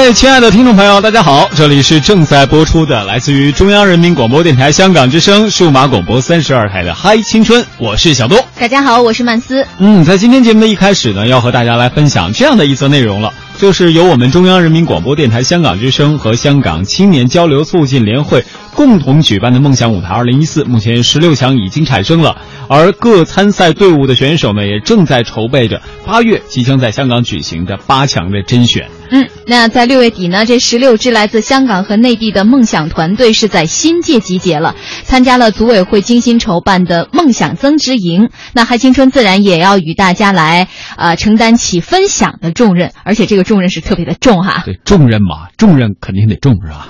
[0.00, 8.42] 位亲爱的听众朋友，大家好，这里是正在播出的来自于中央人民广播电台香港之声数码广播三十二台的《嗨青春》，我是小东。
[8.58, 9.66] 大家好，我是曼斯。
[9.78, 18.44] 嗯，在今天节目的一开始呢，要和大家来分享这样的一则内容了，就是由我们中央人民广播电台香港之声和香港青年交流促进联会
[18.74, 22.36] 共同举办的梦想舞台二零一四，目前十六强已经产生了，
[22.68, 28.88] 而各参赛队伍的选手们，也正在筹备着八月即将在香港举行的八强的甄选。
[29.10, 38.30] 嗯，那在六月底呢，这十六支来自香港和内地的梦想团队是在新界集结了，参加了组委会精心筹办的梦想增值营。
[38.52, 44.62] 那嗨青春自然也要与大家来呃承担起分享的重任，而且这个重任是特别的重哈。
[44.64, 46.88] 对，重任嘛，重任肯定得重是吧？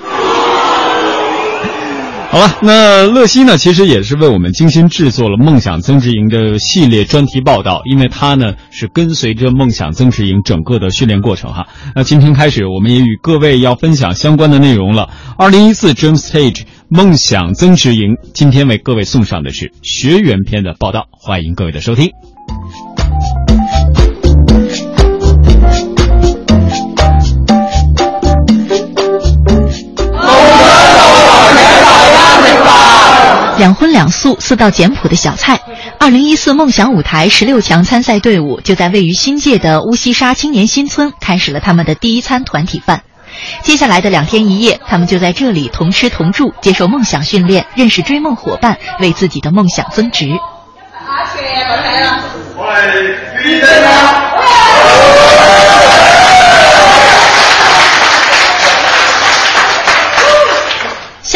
[2.33, 11.67] 好了，那乐西呢，其实也是为我们精心制作了梦想增值营的系列专题报道，因为他呢是跟随着梦想增值营整个的训练过程哈。
[11.97, 15.11] 那今天开始，我们也与各位要分享相关的内容了。
[15.37, 22.11] 二零一四 Dream Stage 梦想增值营，今天为各位送上的是学员篇的报道，欢迎各位的收听。
[33.61, 35.61] 两荤两素四道简朴的小菜，
[35.99, 43.03] 二零一四梦想舞台十六强参赛队伍就在位于新界的乌溪沙青年新村开始了他们的第一餐团体饭。
[43.61, 50.31] 接下来的两天一夜，他们就在这里同吃同住，接受梦想训练，认识追梦伙伴，为自己的梦想增值。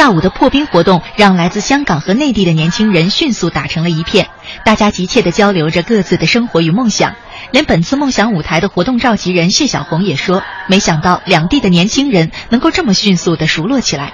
[0.05, 4.29] 下午的破冰活动让来自香港和内地的年轻人迅速打成了一片，
[4.63, 7.15] 大家急切地交流着各自的生活与梦想。
[7.53, 14.13] 连本次梦想舞台的活动召集人谢小红也说：“没想到两地的年轻人能够这么迅速地熟络起来。”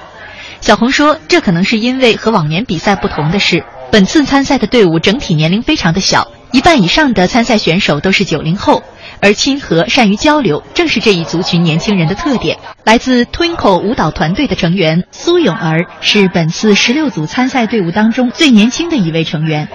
[0.62, 8.84] 小红说：“这可能是因为和往年比赛不同的是，本次参赛的队伍整体年龄非常的小，一半以上的参赛选手都是九零后。”
[9.20, 12.58] 而亲和、善于交流，正是这一族群年轻人的特点。
[12.84, 19.69] 来自 Twinkle 舞蹈团队的成员苏永儿是本次十六组参赛队伍当中最年轻的一位成员。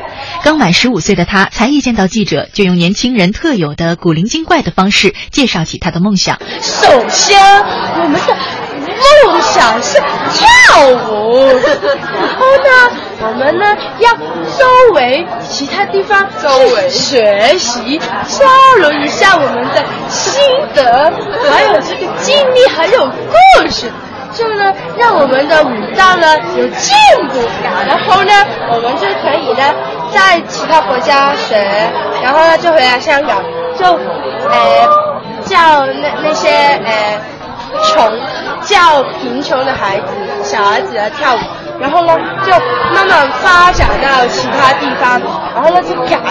[0.43, 6.39] 刚满十五岁的他，才一见到记者，就用年轻人特有的古灵精怪的方式介绍起他的梦想。
[6.61, 8.35] 首先，我们的
[9.27, 9.99] 梦想是
[10.33, 10.47] 跳
[10.89, 12.91] 舞，然后呢，
[13.21, 13.65] 我们呢
[13.99, 18.45] 要周围其他地方周围学习，交
[18.79, 20.41] 流一下我们的心
[20.73, 21.11] 得，
[21.49, 23.89] 还有这个经历，还有故事，
[24.33, 26.93] 就呢让我们的舞蹈呢有进
[27.31, 28.33] 步，然后呢
[28.71, 29.73] 我们就可以呢
[30.13, 31.55] 在其他国家学，
[32.21, 33.41] 然后呢就回来香港，
[33.79, 34.89] 就呃
[35.45, 37.19] 叫那那些呃
[37.83, 38.19] 穷
[38.61, 40.05] 叫贫穷的孩子
[40.43, 41.39] 小孩子来跳舞。
[41.79, 42.13] 然后呢，
[42.45, 42.51] 就
[42.93, 45.21] 慢慢发展到其他地方，
[45.53, 46.21] 然后呢就感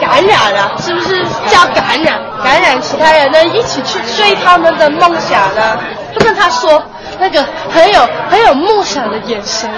[0.00, 2.20] 感染了，是不是叫感染？
[2.42, 5.78] 感染其他人呢，一起去追他们的梦想呢？
[6.12, 6.82] 就跟他说
[7.20, 9.70] 那个很有很有梦想的眼神。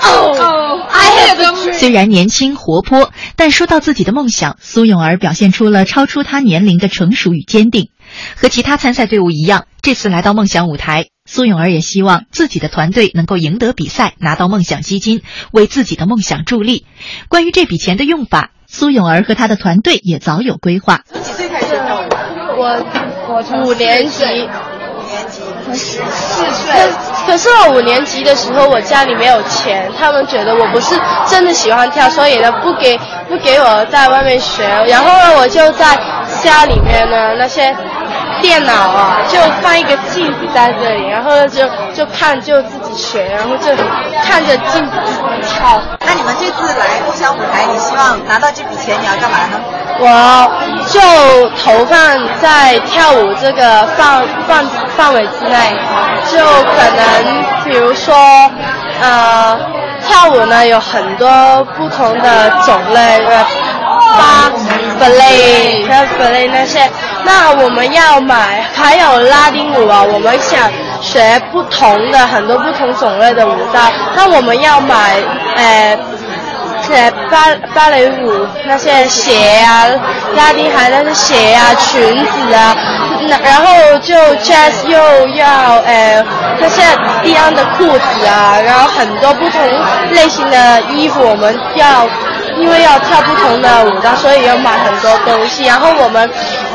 [0.00, 1.72] 哦，I have a dream。
[1.74, 7.90] 虽然年轻活泼，但说到自己的梦想，苏永儿表现出了超出他年龄的成熟与坚定。
[8.36, 11.06] 和其他参赛队伍一样，这次来到梦想舞台。
[11.26, 15.22] 苏永儿也希望自己的团队能够赢得比赛，拿到梦想基金，
[15.52, 16.86] 为自己的梦想助力。
[17.28, 21.02] 关于这笔钱的用法，苏永儿和他的团队也早有规划。
[21.12, 22.06] 几岁开始跳舞？
[22.58, 25.42] 我从五年级，五年级，
[25.74, 27.05] 十四岁。
[27.26, 32.96] 可是我五年级的时候，我家里没有钱，他们觉得我不是真的喜欢跳，所以呢，不给
[33.28, 34.64] 不给我在外面学。
[34.88, 35.98] 然后呢，我就在
[36.42, 37.74] 家里面呢那些。
[38.42, 43.70] 电脑啊，就放一个镜子在这里，然后呢就就看就自己学，然后就
[44.22, 44.92] 看着镜子
[45.42, 45.80] 跳。
[46.04, 49.58] 那你们这次来梦想舞台，你希望拿到这笔钱，你要干嘛呢？
[49.98, 50.50] 我
[50.86, 51.98] 就投放
[52.38, 55.74] 在跳舞这个范范范围之内，
[56.30, 57.15] 就可能
[57.64, 58.14] 比如说，
[59.00, 59.58] 呃，
[60.06, 63.44] 跳舞呢有很多不同的种类，呃，
[64.98, 65.86] 芭蕾、
[66.18, 66.90] 芭蕾那些。
[67.24, 70.70] 那我们要买，还有拉丁舞啊，我们想
[71.00, 73.80] 学不同的很多不同种类的舞蹈。
[74.14, 75.16] 那我们要买，
[75.56, 75.98] 呃，
[77.30, 79.86] 芭芭蕾舞那些鞋啊，
[80.36, 82.76] 拉丁还那些鞋啊、裙子啊，
[83.42, 84.98] 然后就 jazz 又
[85.28, 85.46] 要
[85.84, 86.24] 呃
[86.58, 86.82] 那些
[87.22, 89.60] 一样的裤子啊，然后很多不同
[90.12, 92.06] 类型的衣服，我们要
[92.60, 95.64] 因为要跳不同的舞蹈，所以要买很多东西。
[95.64, 96.28] 然后我们。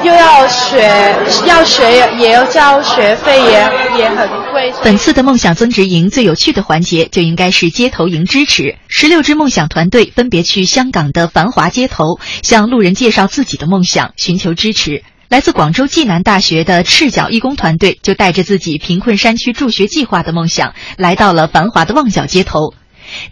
[0.03, 4.73] 又要学，要学也要交学费，也也很贵。
[4.83, 8.77] 本次的梦想增值营最有趣的环节就应该是街头营支持。
[8.87, 15.03] 十六支梦想团队分别去香港的繁华街头，向路人介绍自己的梦想，寻求支持。
[15.29, 22.73] 来自广州暨南大学的赤脚义工团队就带着自己贫困山区助学计划的梦想，来到了繁华的旺角街头。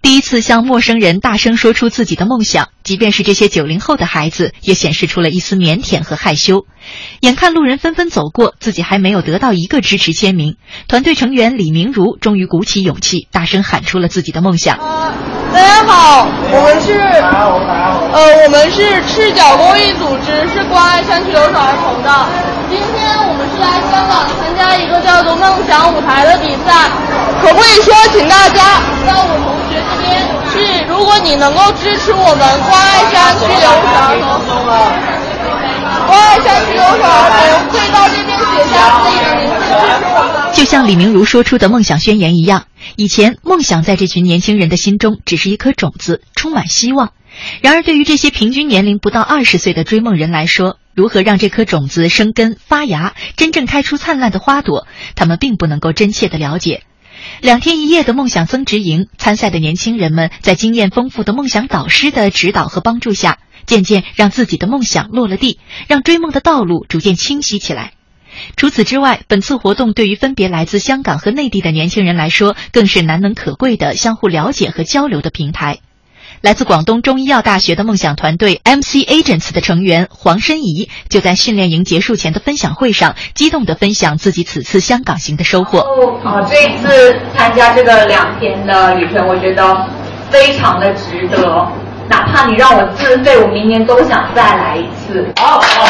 [0.01, 6.65] 第一次向陌生人大声说出自己的梦想，即便是这些九零后的孩子，也显示出了一丝腼腆和害羞。
[7.21, 10.55] 眼看路人纷纷走过，自己还没有得到一个支持签名，
[10.87, 14.77] 团队成员李明如终于鼓起勇气，大声喊出了自己的梦想。
[15.51, 16.93] 大家好，我们是，
[18.13, 22.09] 呃，我们是赤脚公益组织，是关爱山区留守儿童的。
[22.69, 26.85] 今天我们是来香港参加一个叫做“梦想舞台”的比赛，
[27.41, 28.77] 可不可以说，请大家
[29.09, 29.58] 到我同学这边
[31.23, 34.29] 你能够支持我们关爱山区留守儿童。
[36.07, 47.11] 关爱山区留守儿童，可以到这边写下自己的名字，就像李明如说出的梦想宣言一样，以前梦想在这群年轻人的心中只是一颗种子，充满希望。
[47.61, 56.83] 然而，对于这些平均年龄不到二十岁的追梦人来说，如何让这颗种子生根发芽，真正开出灿烂的花朵，他们并不能够真切的了解。
[57.41, 63.39] 两天一夜的梦想增值营，参赛的年轻人们在经验丰富的梦想导师的指导和帮助下。
[63.65, 67.93] 渐渐让自己的梦想落了地，让追梦的道路逐渐清晰起来。
[68.55, 75.81] 除此之外，本次活动对于分别来自香港和内地的年轻人来说，更是难能可贵的相互了解和交流的平台。
[76.41, 85.79] 来自广东中医药大学的梦想团队 MC Agents 的成员黄申怡，就在训练营结束前的分享会上，激动地分享自己此次香港行的收获。
[86.23, 89.85] 啊，这一次参加这个两天的旅程，我觉得
[90.29, 91.67] 非常的值得。
[92.07, 95.27] 哪怕你让我自费，我明年都想再来一次。
[95.35, 95.85] 好，好，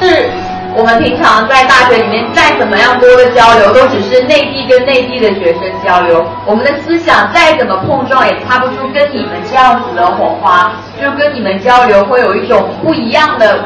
[0.00, 0.30] 是
[0.78, 6.24] 我们平常在大学里面再怎么样多的交流，都只是内地跟内地的学生交流。
[6.46, 10.70] 我们的思想再怎么碰撞，也擦不出跟你们这样子的火花。
[11.02, 13.64] 就跟你们交流，会有一种不一样的。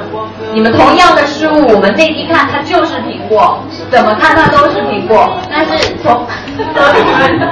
[0.55, 6.26] 你们同样的事物，我们内地看它就是苹果，怎么看它都是苹果，但是从
[6.56, 7.49] 从你们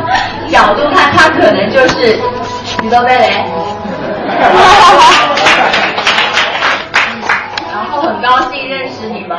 [0.49, 2.19] 角度看，它可能就是
[2.81, 3.45] 你都贝雷。
[8.21, 9.35] 很高兴认识你们，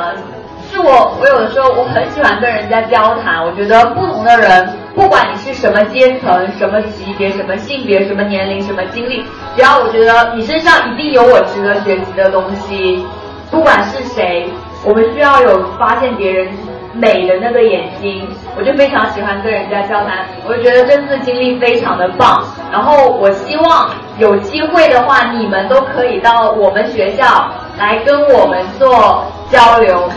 [0.71, 9.23] 是我，我有的时候我很喜欢跟人家交谈，我觉得不同的人，不管你是什么阶层、什么级别、什么性别、什么年龄、什么经历，
[9.55, 13.05] 只要我觉得你身上一定有我值得学习的东西。
[13.51, 14.49] 不管是谁，
[14.83, 16.47] 我们需要有发现别人
[16.91, 18.27] 美的那个眼睛。
[18.57, 22.43] 我就非常喜欢跟人家交谈，我就觉得这次经历非常的棒。
[22.71, 30.11] 然后我希望有机会的话，你们都可以到我们学校来跟我们做交流。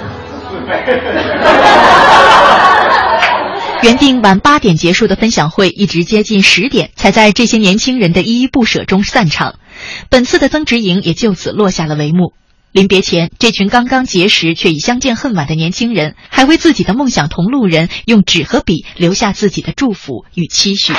[3.82, 9.56] 原定晚八点结束的分享会，一直接近十点才在这些年轻人的依依不舍中散场。
[10.08, 12.32] 本次的增值营也就此落下了帷幕。
[12.74, 20.92] 临别前，这群刚刚结识却已相见恨晚的年轻人，还为自己的梦想同路人用纸和笔留下自己的祝福与期许。
[20.92, 20.98] 大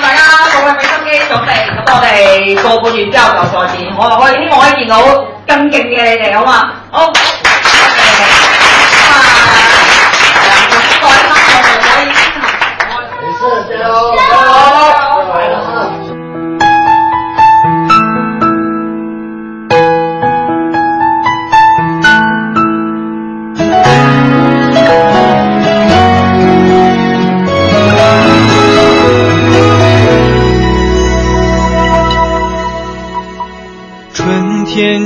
[0.00, 3.84] 家各位俾心機準備，咁我哋個半月之後就再見。
[3.98, 4.96] 我我希望可以見到
[5.46, 6.72] 更勁嘅你哋，好嘛？
[6.90, 7.12] 好。
[14.16, 14.33] 天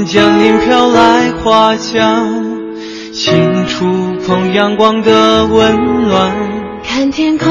[0.08, 2.26] 降临，飘来花香，
[3.12, 3.84] 轻触
[4.26, 6.32] 碰阳光的温暖。
[6.82, 7.46] 看天空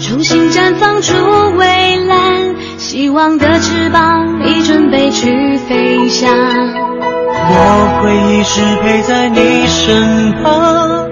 [0.00, 1.14] 重新绽放出
[1.56, 6.28] 蔚蓝，希望的翅膀已准备去飞翔。
[7.46, 11.08] 我会一直陪在你身旁，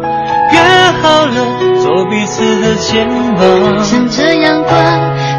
[0.50, 0.58] 约
[1.00, 3.84] 好了做彼此的肩膀。
[3.84, 4.74] 乘着阳光，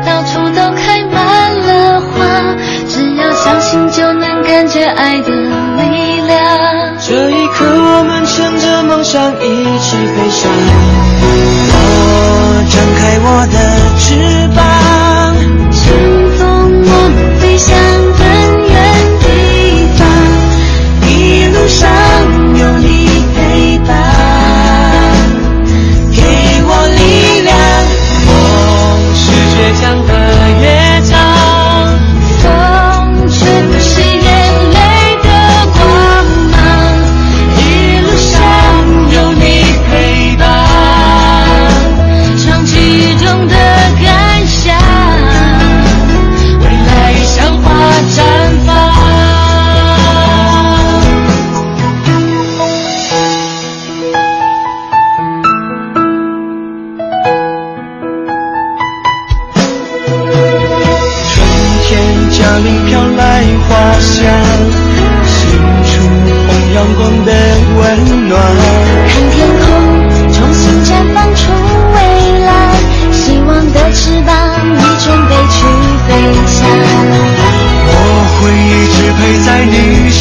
[0.06, 0.53] 到处
[3.74, 4.44] 心就能。
[4.44, 6.38] 感觉爱的力量。
[7.00, 10.52] 这一刻，我们乘着梦想一起飞翔。
[11.72, 11.74] 我
[12.70, 13.58] 张开我的
[13.98, 14.06] 翅
[14.56, 14.64] 膀，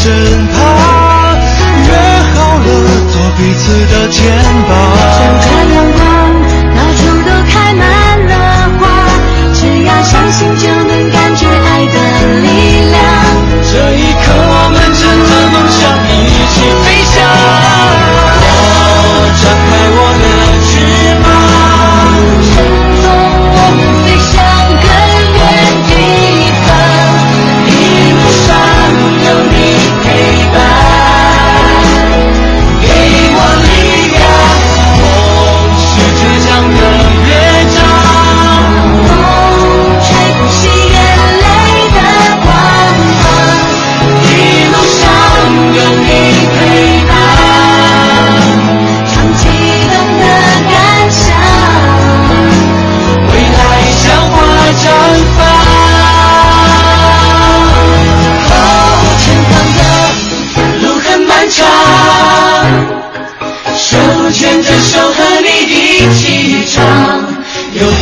[0.04, 0.41] 你
[64.32, 66.82] 牵着手和你一起唱，
[67.74, 67.92] 有了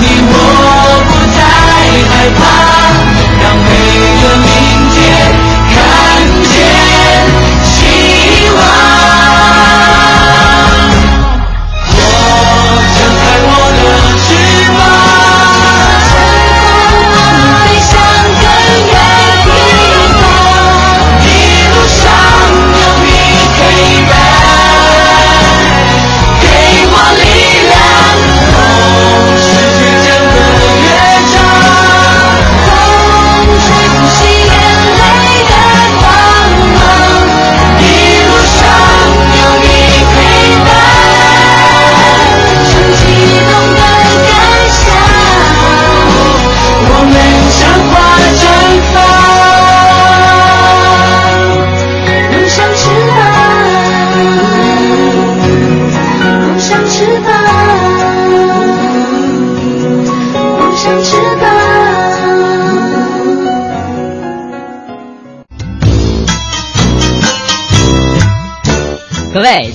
[0.00, 0.34] 你我
[1.08, 2.71] 不再害怕，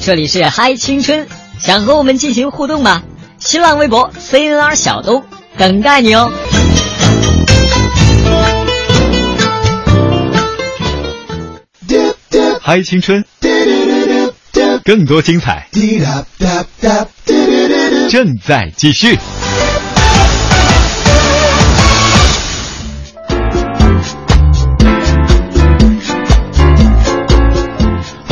[0.07, 1.27] 这里是嗨青春，
[1.59, 3.03] 想和我们进行互动吗？
[3.39, 5.25] 新浪微博 CNR 小东
[5.57, 6.31] 等待你哦。
[12.61, 13.25] 嗨青春，
[14.85, 15.67] 更多精彩
[18.09, 19.19] 正在继续。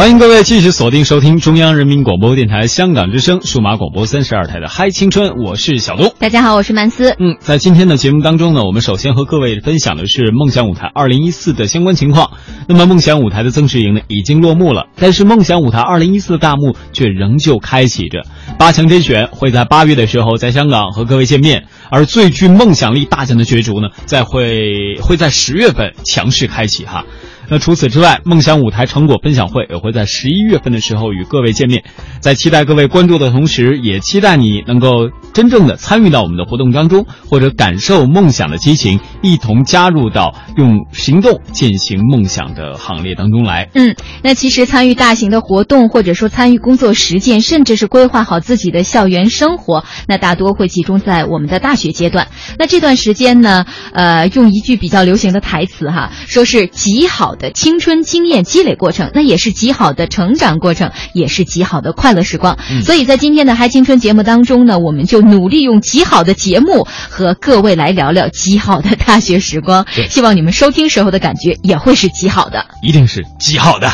[0.06, 6.14] 欢迎各位继续锁定收听中央人民广播电台香港之声数码广播三十二台的嗨青春，我是小东。
[6.20, 7.16] 大家好，我是曼斯。
[7.18, 12.30] 嗯，在今天的节目当中呢，我们首先和各位分享的是梦想舞台二零一四的相关情况。
[12.68, 18.28] 那么，梦想舞台的增值营呢已经落幕了，但是梦想舞台二零一四的大幕却仍旧开启着。
[18.60, 27.06] 八强甄选会在八月的时候在香港和各位见面，而最具梦想力大奖的角逐呢，在会会在十月份强势开启哈。
[27.50, 31.84] 那除此之外，梦想舞台成果分享会也会在十一月份的时候与各位见面。
[32.20, 43.70] 在期待各位关注的同时，也期待你能够真正的参与到我们的活动当中，或者感受梦想的激情，一同加入到用行动践行梦想的行列当中来。
[43.74, 52.28] 嗯，那其实参与大型的活动，或者说参与工作实践，甚至是规划好自己的校园生活，那大多会集中在我们的大学阶段。
[52.58, 62.58] 那这段时间呢，呃，用一句比较流行的台词哈，说是极好的青春经验积累过程，那也是极好的成长过程，也是极好的快乐时光。
[62.72, 69.86] 嗯所以在今天的嗨青春节目当中呢，我们就努力用极好的节目和各位来聊聊极好的大学时光。
[70.10, 72.65] 希望你们收听时候的感觉也会是极好的。
[72.82, 73.92] 一定是极好的。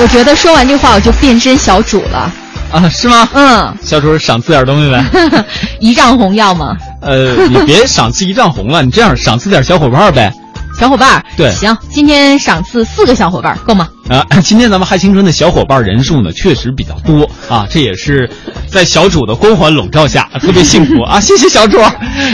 [0.00, 2.32] 我觉得说完这话我就变身小主了。
[2.72, 3.28] 啊，是吗？
[3.34, 5.44] 嗯，小主赏赐点东西呗。
[5.78, 6.76] 一丈红要吗？
[7.02, 10.32] 呃，你别赏赐一丈红了，你这样赏赐点小伙伴呗。
[10.78, 11.24] 小伙伴儿。
[11.36, 13.88] 对行，今天赏赐四个小伙伴儿够吗？
[14.08, 18.28] 啊， 今天咱们嗨青春的小伙伴人数呢，确实比较多啊，这也是
[18.66, 21.20] 在小主的光环笼罩下特别幸福 啊！
[21.20, 21.78] 谢谢小主。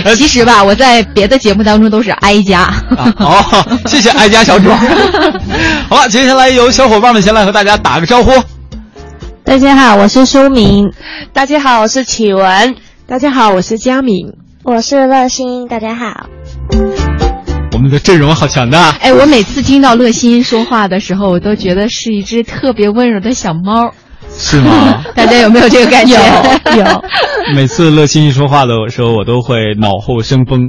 [0.04, 2.60] 呃，其实吧，我在别的节目当中都是哀家。
[2.60, 4.70] 啊、哦，谢谢哀家小主。
[5.88, 8.32] 好了，接下来由小伙伴们先来和大家打个招呼。
[9.44, 10.92] 大家好，我是舒明。
[11.32, 12.76] 大家好，我是启文。
[13.06, 14.47] 大家好，我是佳敏。
[14.70, 15.66] 我是乐心。
[15.66, 16.26] 大家好。
[17.72, 18.90] 我们的阵容好强大！
[19.00, 23.94] 哎，我每次听到乐心说话的时候，我都觉得是一只特别温柔的小猫。
[24.36, 25.02] 是吗？
[25.16, 26.16] 大家有没有这个感觉？
[26.76, 27.04] 有有。
[27.56, 30.68] 每次乐心一说话的时候，我都会脑后生风，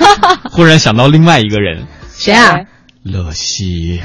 [0.52, 1.86] 忽然想到另外一个人。
[2.14, 2.54] 谁啊？
[3.02, 3.98] 乐西。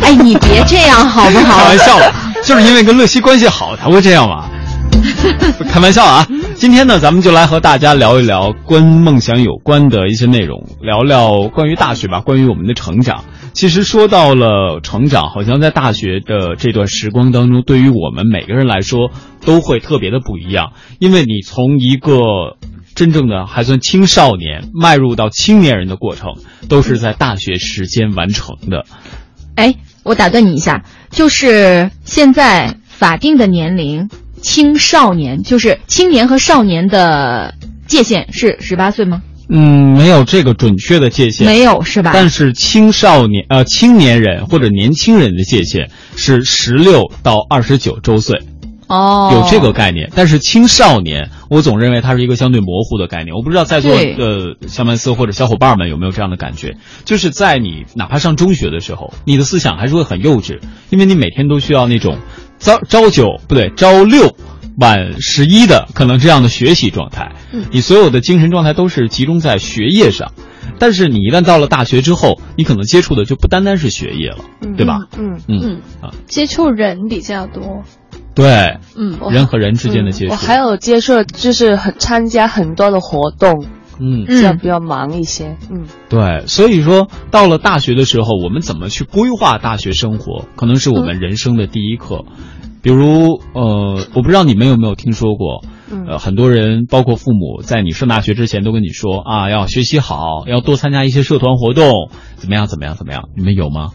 [0.00, 1.58] 哎，你别这样好不好？
[1.58, 2.00] 开玩笑，
[2.42, 4.48] 就是因为跟乐西关系好才会这样嘛。
[5.70, 6.26] 开玩笑啊！
[6.56, 13.24] 今天呢，咱们就来和大家聊一聊跟梦想有关的一些内容，聊聊关于大学吧，关于我们的成长。
[13.52, 19.10] 其实说到了成长，好像在大学的这段时光当中，对于我们每个人来说
[19.44, 22.56] 都会特别的不一样，因为你从一个
[22.94, 26.34] 真正的还算青少年迈入到青年人的过程，
[26.68, 28.84] 都是在大学时间完成的。
[29.54, 34.08] 哎，我打断你一下，就是现在法定的年龄。
[34.38, 37.54] 青少年就是青年和少年的
[37.86, 39.22] 界限是十八岁吗？
[39.50, 42.10] 嗯，没有这个准确的界限，没有是吧？
[42.12, 48.42] 但是青少年呃青年人或者年轻人的界限是十六到二十九周岁，
[48.88, 50.12] 哦，有这个概念。
[50.14, 53.34] 但是青少年，我总认为它是一个相对模糊的概念。
[53.34, 56.76] 我不知道在座的小曼斯或者小伙伴们有没有这样的感觉？
[57.06, 60.58] 就是在你哪怕上中学的时候，你的思想还是会很幼稚，
[60.90, 62.18] 因为你每天都需要那种。
[62.58, 64.34] 朝朝九不对，朝六
[64.78, 67.32] 晚十一的可能这样的学习状态，
[67.70, 70.32] 你所有的精神状态都是集中在学业上。
[70.78, 74.44] 但是你一旦到了大学之后，你可能接触的就不单单是学业了，
[74.76, 75.00] 对吧？
[75.18, 77.82] 嗯嗯啊，接触人比较多。
[78.34, 80.32] 对，嗯，人和人之间的接触。
[80.32, 83.66] 我还有接触，就是很参加很多的活动。
[84.00, 85.56] 嗯，这样比较忙一些。
[85.70, 92.24] 嗯，对，所以说到了大学的时候，我们怎么去规划大学生活，可能是我们人生的第一课。
[92.80, 95.64] 比如，呃，我不知道你们有没有听说过，
[96.06, 103.28] 呃，很多人包括父母，在你上大学之前都跟你说啊，要学习好，要多参加一些社团活动，怎么样，怎么样，怎么样？
[103.36, 103.90] 你们有吗？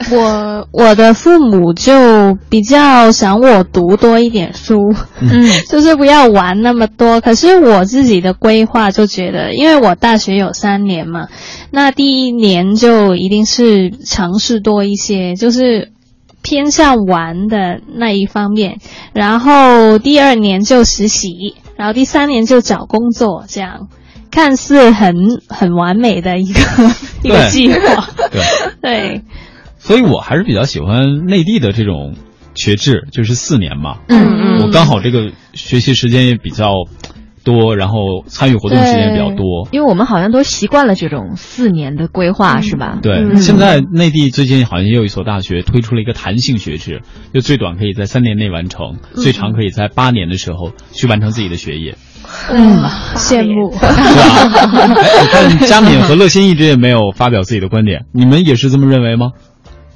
[0.10, 7.20] 我我的父母就比较想我读多一点书，嗯， 就是不要玩那么多。
[7.20, 11.28] 可是我自己的规划就觉得，因为我大学有三年嘛，
[11.70, 15.92] 那第一年就一定是尝试多一些，就是
[16.42, 18.78] 偏向玩的那一方面。
[19.12, 23.88] 然后第二年就实习，然后第三年就找工作，这样
[24.30, 26.60] 看似很很完美的一个
[27.22, 28.42] 一个计划，对
[28.82, 29.22] 对。
[29.84, 32.14] 所以我还是比较喜欢内地的这种
[32.54, 33.98] 学制，就是四年嘛。
[34.08, 34.62] 嗯嗯。
[34.62, 36.72] 我刚好这个学习时间也比较
[37.44, 39.68] 多，然后参与活动时间也比较多。
[39.72, 42.98] 因为我们好像都习惯了这种四年的规划，是吧？
[43.02, 43.18] 对。
[43.18, 47.02] 嗯、现在内地最近好像也有一所大学推出了一个弹性学制，
[47.34, 51.98] 就最短可以在三年内完成，嗯、最长可以在八年的时候去完成自己的学业。
[52.48, 52.82] 嗯，
[53.16, 53.70] 羡慕。
[53.74, 53.88] 是吧？
[54.96, 59.32] 哎，我看佳敏和乐心一直也没有发表自己的观点，你们也是这么认为吗？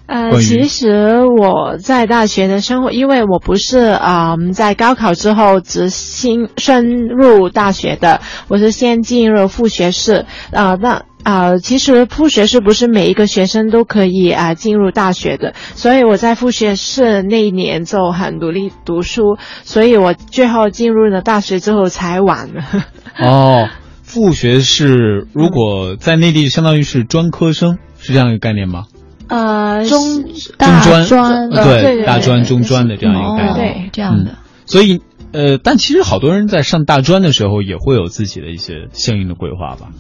[0.08, 10.76] 呃，其实我在大学的生活，因为我不是啊、呃、在高考之后直新升入大学的，我是先进入副学士啊、呃。
[10.76, 10.90] 那
[11.24, 22.64] 啊、呃，其实副学士不是每一个学生都可以啊、呃、进入大学的，所以我在副学士那一年就很努力读书，所以我最后进入了大学之后才晚了。
[23.20, 23.68] 哦，
[24.02, 28.84] 副学士如果在内地相当于是专科生，是这样一个概念吗？
[29.28, 34.36] 呃，中中专，专对对对大专、中专的这样一个概念，哦、对这样的、嗯。
[34.64, 35.00] 所以，
[35.32, 39.90] 呃，但其实好多人在上大专的时候也会有自己的一些相应的规划吧，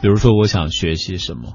[0.00, 1.54] 比如说我想学习什么。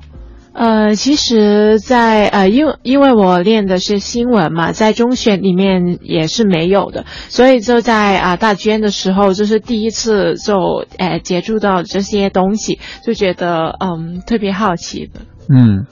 [0.54, 15.22] 呃，其实在，呃，因为因为我练的是新闻嘛，在中学里面也是没有的，所以就在啊、呃、大专的时候，就是第一次就呃接触到这些东西，就觉得嗯特别好奇的。
[15.50, 15.88] 嗯。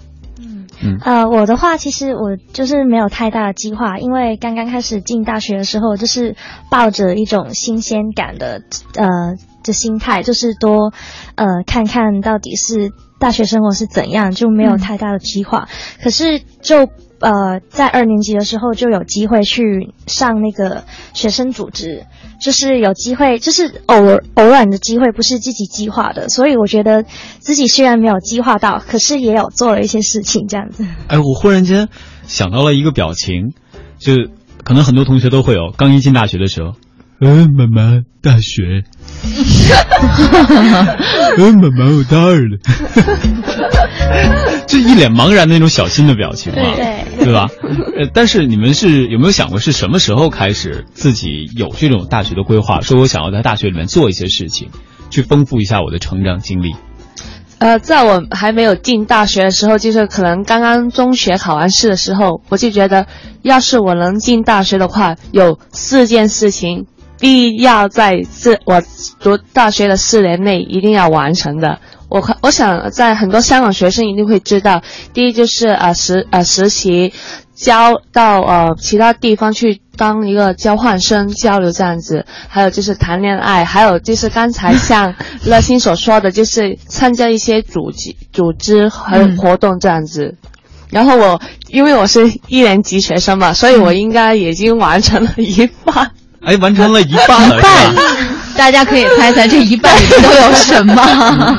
[0.84, 6.36] 嗯，呃，我的话，其实我就是没有太大的计划，因为刚刚开始进大学的时候，就是
[6.70, 8.62] 抱着一种新鲜感的
[8.96, 9.08] 呃
[9.64, 10.92] 的心态，就是多
[11.36, 15.68] 呃看看到底是大学生活是怎样，就没有太大的计划。
[15.70, 16.88] 嗯、可是就
[17.22, 22.06] 呃在二年级的时候就有机会去上那个学生组织，
[22.42, 27.06] 就是有机会，就是偶尔偶然的机会，不是自己计划的，所以我觉得
[27.40, 30.86] 自己虽然没有计划到，可是也有做了一些事情这样子。
[31.08, 31.88] 哎，我忽然间
[32.24, 33.54] 想到了一个表情，
[34.00, 34.14] 就
[34.64, 36.74] 可能很多同学都会有，刚一进大学的时候，
[37.20, 38.84] 嗯，妈妈，大学，
[41.38, 42.58] 嗯，妈妈，我大二了，
[44.68, 47.48] 就一脸茫然的那种小心的表情嘛，对对吧？
[47.98, 52.82] 呃，但是你们是有没有想过是什么时候开始自己有这种大学的规划？
[52.82, 54.70] 说我想要在大学里面做一些事情，
[55.10, 56.76] 去丰富一下我的成长经历。
[57.60, 63.06] 呃，在我还没有进大学的时候，就是可能刚刚中学考完试的时候，我就觉得，
[63.44, 66.88] 要是我能进大学的话，有四件事情，
[67.22, 68.82] 第一要在这我
[69.20, 71.80] 读大学的四年内一定要完成的。
[72.10, 74.82] 我我想在很多香港学生一定会知道，
[75.14, 77.14] 第一就是呃实呃实习，
[77.54, 85.14] 交到呃其他地方去当一个交换生交流这样子，还有就是谈恋爱，还有就是刚才像
[85.46, 90.36] 乐心所说的，就是参加一些组织组织和活动这样子。
[90.90, 96.12] 然后我因为我是一年级学生嘛，所以我应该已经完成了一半。
[96.44, 98.04] 哎，完成了一半了，是吧？
[98.58, 100.96] 大家可以猜猜这一半都有什么？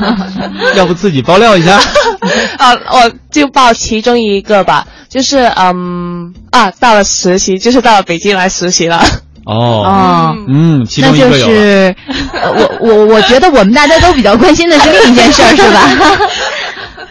[0.77, 1.77] 要不自己爆料一下？
[2.59, 9.03] 啊，我就报其中一个吧，就是嗯啊，到了实习，就是到了北京来实习了。
[9.45, 11.53] 哦哦，嗯，其那就中一个有了。
[11.55, 11.97] 是
[12.35, 16.27] 呃我我我觉得我们大家都比较关心的是另一件事儿，是吧？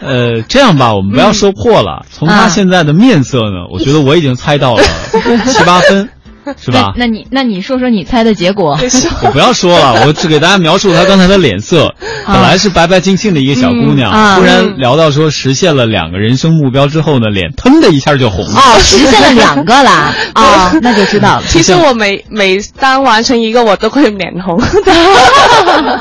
[0.00, 2.06] 呃，这样吧，我们不要说破了。
[2.10, 4.82] 从他啊现在的面色呢，我觉得我已经猜到了
[5.46, 6.08] 七八分，
[6.58, 6.92] 是吧？
[6.96, 8.78] 那你那你说说你猜的结果？
[9.22, 11.94] 我不要说了，我只给大家描述她刚才的脸色。
[12.26, 18.60] 本来是白白净净的一个小姑娘，嗯啊突然聊到说实现了两个人生目标之后呢，脸腾的一下就红了。
[18.60, 21.42] 哦，实现了两个啦，哦，那就知道了。
[21.48, 24.60] 其实我每每当完成一个，我都会脸红。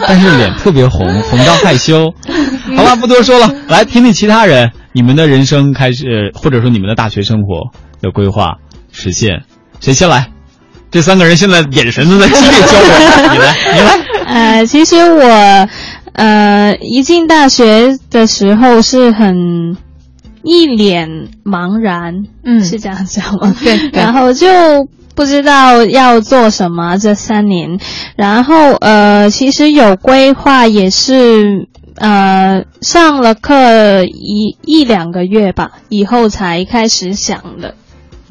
[0.08, 2.14] 但是脸特别红，红到害羞。
[2.78, 8.58] 好吧，不多说了，来听听其他人，你们的人生开始，或者说你们的大学生活的规划
[8.92, 9.44] 实现，
[9.82, 10.26] 谁先来？
[10.90, 14.00] 这三个人现在眼神都在激烈交流，你来，你来。
[14.58, 15.68] 呃，其实我
[16.14, 19.76] 呃一进大学的时候是很
[20.44, 23.56] 一脸茫然，嗯是这样讲吗？
[23.64, 24.48] 对对 然后就
[25.16, 27.80] 不知道要做什么这三年，
[28.16, 31.68] 然后呃其实有规划也是。
[31.96, 37.76] 呃，上了课一一两个月吧，以后才开始想的。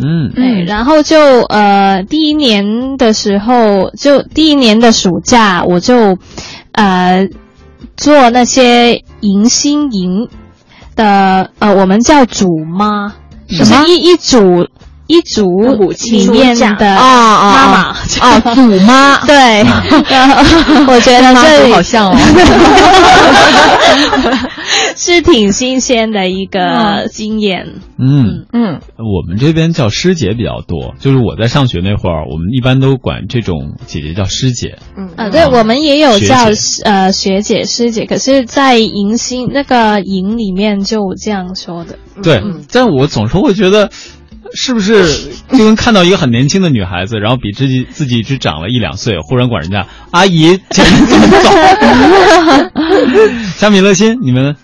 [0.00, 0.32] 嗯。
[0.34, 6.18] 对，然后就呃第一年的时候，就第一年的暑假，我就
[6.72, 7.28] 呃
[7.96, 10.28] 做那些迎新营
[10.96, 13.14] 的呃，我们叫组妈，
[13.48, 14.66] 就是一一组
[15.10, 15.44] 一组
[16.10, 17.78] 里面的啊啊妈妈。
[17.80, 19.18] 啊啊组妈。
[19.26, 19.62] 对，
[20.86, 22.16] 我觉得 这里好像哦。
[24.96, 27.80] 是挺新鲜的一个经验。
[27.98, 28.46] 嗯。
[28.52, 34.78] 嗯，我们这边叫师姐比较多，就是我在上学那会儿，我们一般都管这种姐姐叫师姐。
[34.96, 35.08] 嗯。
[35.16, 36.82] 啊，对，我们也有叫姐。
[36.84, 41.98] 呃学姐师姐，可是，在迎新那个营里面就这样说的。
[42.22, 43.90] 对，但我总是会觉得，
[44.54, 45.06] 是不是
[45.50, 51.50] 就跟看到一个很年轻的女孩子，然后比自己自己只长了一两岁，忽然管人家阿姨，这这么早？
[53.56, 54.56] 小米乐心，你们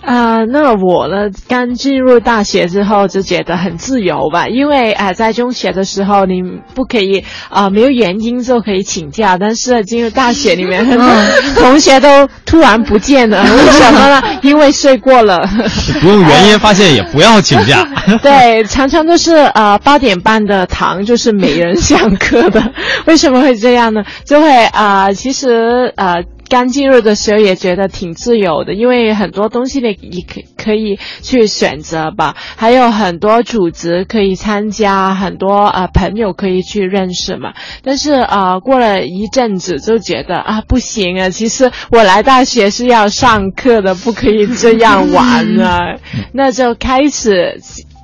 [0.00, 1.28] 啊、那我呢？
[1.48, 6.42] 刚进入大学之后就觉得很自由吧，因为啊、在中学的时候你
[6.74, 11.06] 不可以啊、没有原因就可以请假，但是进入大学里面，很多
[11.60, 14.22] 同学都突然不见了， 为什么呢？
[14.42, 15.46] 因为睡过了。
[16.00, 17.86] 不用原因发现也不要请假。
[18.22, 22.72] 对，常常都是呃八点半的堂就是没人上课的，
[23.06, 24.02] 为什么会这样呢？
[24.24, 26.22] 就会啊、呃其实呃。
[26.48, 37.54] 刚进入的时候也觉得挺自由的，因为很多东西你你可可以去选择吧，还有很多组织可以参加，很多呃朋友可以去认识嘛。
[37.82, 45.98] 但是啊、呃过了一阵子就觉得啊不行啊，其实我来大学是要上课的，不可以这样玩啊，
[46.32, 47.60] 那就开始。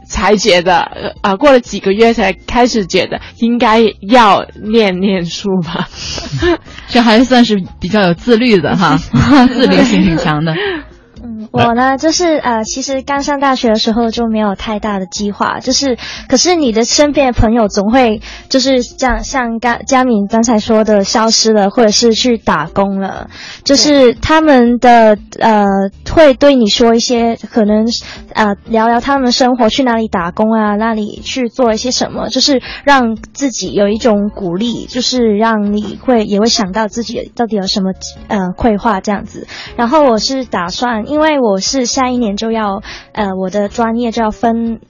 [0.07, 5.88] 才觉得，呃啊，过了几个月才开始觉得应该要念念书吧。
[6.88, 8.97] 这还算是比较有自律的哈，
[9.49, 10.55] 自律性挺强的。
[11.57, 15.97] 嗯，我呢，就是呃，其实刚上大学的时候就没有太大的计划，就是
[16.29, 23.29] 可是你的身边的朋友总会就是这样，像刚佳敏刚才说的消失了，或者是去打工了，
[23.62, 25.64] 就是他们的呃
[26.12, 27.87] 会对你说一些可能
[28.35, 37.90] 呃聊聊他们生活，去哪里打工啊，那里去做一些什么，就是让自己有一种鼓励，就是让你会也会想到自己到底有什么
[38.29, 39.47] 呃规划这样子。
[39.77, 44.80] 然后我是打算，因为我是下一年就要，呃，我的专业就要分，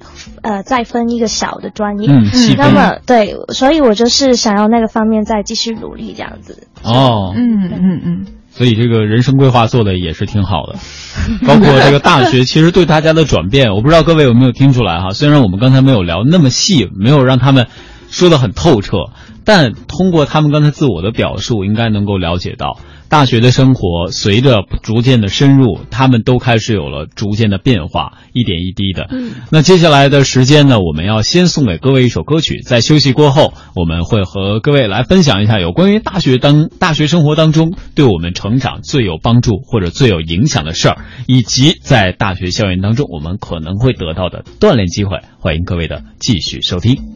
[0.43, 2.09] 呃，再分一个小的专业。
[2.11, 6.69] 嗯细分那么对，所以我就是想要那个方面再继续努力这样子。
[6.83, 10.75] 哦，嗯嗯嗯，所以这个人生规划做的也是挺好的，
[11.47, 15.11] 包括这个大学，其实对大家的转变，我不知道各位有没有听出来哈。
[15.11, 17.67] 虽然我们刚才没有聊那么细，没有让他们
[18.15, 19.11] 说的很透彻，
[19.45, 29.09] 但通过他们刚才自我的表述，应该能够了解到，大学的生活随着逐渐的深入，他们都开始有了逐渐的变化，一点一滴的。
[29.11, 45.19] 嗯那接下来的时间呢，我们要先送给各位一首歌曲，在休息过后，我们会和各位来分享一下有关于大学当大学生活当中对我们成长最有帮助或者最有影响的事儿，以及在大学校园当中我们可能会得到的锻炼机会。
[45.41, 47.14] 欢迎各位的继续收听。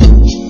[0.00, 0.49] thank you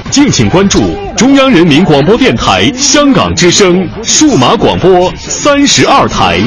[0.11, 0.81] 敬请关注
[1.15, 6.37] 中央人民广播电台香港之声数码广播三十二台。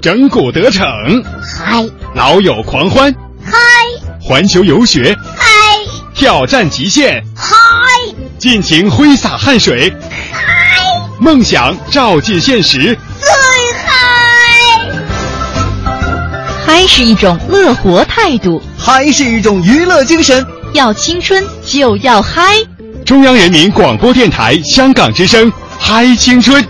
[0.00, 0.86] 整蛊得逞，
[1.42, 1.84] 嗨；
[2.14, 3.12] 老友狂欢，
[3.44, 3.58] 嗨；
[4.20, 5.44] 环球游学，嗨；
[6.14, 7.48] 挑战极限，嗨；
[8.38, 9.92] 尽情挥洒汗水，
[10.32, 10.40] 嗨；
[11.18, 12.96] 梦想照进现实，
[16.70, 20.46] 嗨是一种乐活态度，嗨是一种娱乐精神。
[20.74, 22.56] 要青春就要嗨！
[23.06, 26.62] 中央人民广播电台香港之声，嗨青春。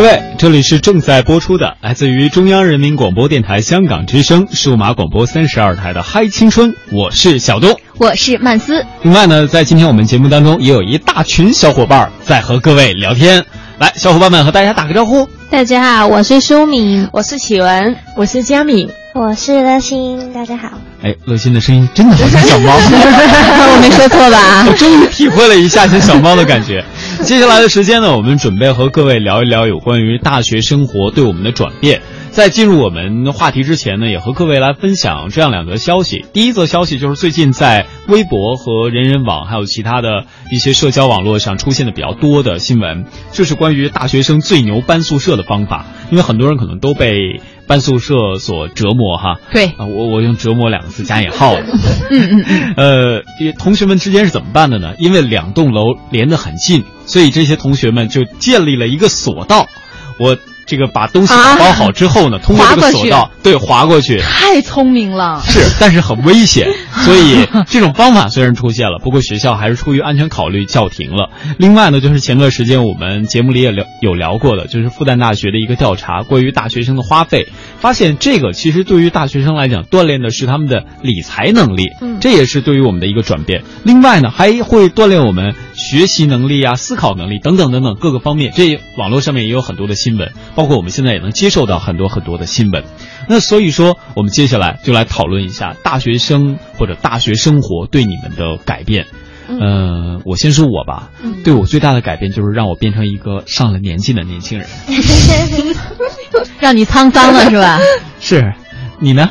[0.00, 8.82] 各位，这里是正在播出的，来自于中央人民广播电台香港之声数码广播三十二台的《嗨青春》，我是小东，我是曼斯。
[9.02, 13.44] 另外呢，在今天我们节目当中，也有一大群小伙伴在和各位聊天。
[13.78, 15.28] 来，小伙伴们和大家打个招呼。
[15.50, 20.32] 大家好，我是舒敏，我是启文，我是佳敏，我是乐心。
[20.32, 20.70] 大家好。
[21.02, 24.64] 哎，乐心的声音真的好像小猫， 我没说错吧？
[24.66, 26.82] 我终于体会了一下像小猫的感觉。
[27.30, 32.00] 接下来的时间呢，我们准备和各位聊一聊有关于大学生活对我们的转变。
[32.30, 36.24] 在进入我们话题之前呢，也和各位来分享这样两则消息。
[36.32, 45.86] 第一则消息就是最近在微博和人人网还有其他的一些社交网络上出现的比较多的新闻，就是关于大学生最牛搬宿舍的方法。
[46.10, 49.38] 因为很多人可能都被搬宿舍所折磨哈。
[49.52, 51.62] 对啊，我我用折磨两个字加引号的。
[52.10, 52.74] 嗯嗯嗯。
[52.76, 53.22] 呃，
[53.60, 54.94] 同学们之间是怎么办的呢？
[54.98, 59.68] 因为两栋楼连得很近，所以这些同学们就建立了一个索道。
[60.18, 60.36] 我。
[60.70, 65.42] 这个把东西打包好之后呢，通过这个索道，对，滑过去，太聪明了。
[65.44, 66.68] 是， 但是很危险，
[67.04, 71.30] 所以这种方法虽然出现了，不过学校还是出于安全考虑叫停了。
[71.58, 77.48] 另外呢，就是前段时间我们节目里也聊有聊过的，就是复旦大学的一个调查，关于大学生的花费，
[77.80, 83.64] 发现这个其实对于大学生来讲，锻炼的是他们的理财能力，嗯，这也是对于我们的一个转变。
[83.84, 88.52] 另外呢，还会锻炼我们学习能力啊、思考能力等等等等各个方面。
[88.54, 90.30] 这网络上面也有很多的新闻。
[90.54, 92.84] 包括我们现在也能接受到很多很多的新闻，
[93.28, 99.06] 那所以说，我们接下来就来讨论一下大学生或者大学生活对你们的改变。
[99.58, 101.10] 嗯，我先说我吧，
[101.44, 104.68] 对我最大的改变就是让我变成一个上了年纪的年轻人，
[106.60, 107.78] 让你沧桑了是吧？
[108.20, 108.52] 是，
[108.98, 109.28] 你呢？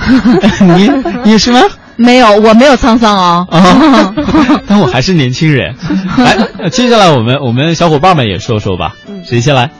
[0.76, 0.90] 你
[1.30, 1.60] 你是吗？
[1.96, 3.46] 没有，我没有沧桑哦。
[3.50, 4.14] 啊，
[4.66, 5.76] 但我还是年轻人。
[6.16, 9.70] 来，接下来我们我们小伙伴们也说说吧，谁先来？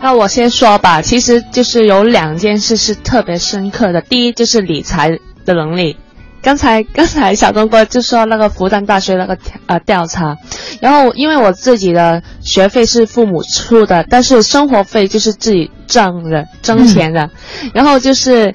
[0.00, 4.00] 那我先说吧，其实就是有两件事是特别深刻的。
[4.00, 5.10] 第一就是理财
[5.44, 5.96] 的能力。
[6.42, 10.36] 刚才刚才小东哥就说那个复旦大学那个调呃调查，
[10.80, 17.30] 然后因为我自己的学费是父母出的，但是生活费就是自己挣的，挣钱的。
[17.72, 18.54] 然后就是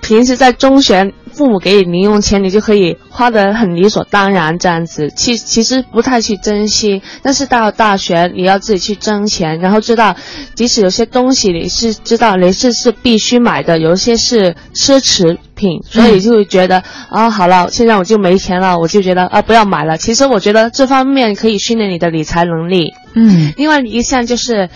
[0.00, 1.12] 平时在中学。
[1.34, 7.02] 父母给你零用钱，你就可以花得很理所当然这样子，其其实不太去珍惜。
[7.22, 10.16] 但是到了大学，你要自己去挣钱，然后知道，
[10.54, 19.98] 即使有些东西你是知道你是是必须买的，有一些是奢侈品，所以就会觉得啊，好了，现在我就没钱了，我就觉得啊，不要买了。
[19.98, 22.94] 其实我觉得这方面可以训练你的理财能力。
[23.14, 24.70] 嗯，另外一项就是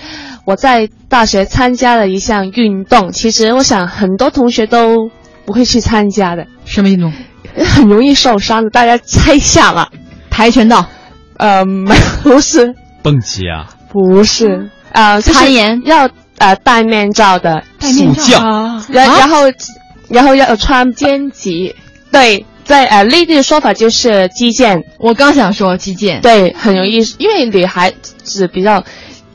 [0.44, 5.10] 我在大学参加了一项运动，其实我想很多同学都。
[5.48, 7.10] 不会去参加的什么运动？
[7.64, 9.90] 很容易受伤的，大家猜一下吧。
[10.28, 10.86] 跆拳道？
[11.38, 11.64] 呃，
[12.22, 12.74] 不是。
[13.02, 13.66] 蹦极啊？
[13.90, 14.68] 不是。
[14.92, 16.06] 呃，攀岩要
[16.36, 17.64] 呃戴面罩的。
[17.80, 18.38] 戴面罩。
[18.90, 19.38] 然然后
[20.10, 21.74] 然后要穿肩级。
[22.12, 24.82] 对，在呃内地的说法就是击剑。
[24.98, 26.20] 我刚想说击剑。
[26.20, 27.90] 对，很容易，因为女孩
[28.22, 28.84] 子比较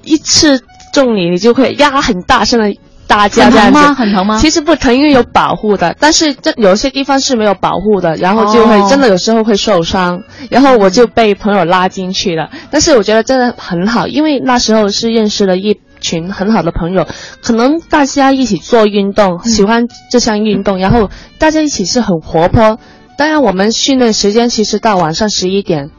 [0.03, 0.61] 一次
[0.93, 2.71] 中你，你就会压很大声的。
[3.13, 3.77] 打架这样子。
[3.77, 3.93] 很疼吗？
[3.93, 4.37] 很疼吗？
[4.39, 12.49] 其实不疼，因为有保护的，但是这有些地方是没有保护的，然后就会、哦真的有时候会受伤，然后我就被朋友拉进去了。
[12.71, 17.07] 但是我觉得真的很好，因为那时候是认识了一群很好的朋友，
[17.43, 22.79] 可能大家一起做运动，嗯喜欢这项运动，然后大家一起是很活泼。
[23.15, 25.91] 当然，我们训练时间其实到晚上十一点。